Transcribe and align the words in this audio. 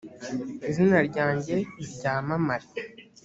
izina 0.69 0.97
ryanjye 1.07 1.55
ryamamare 1.89 2.67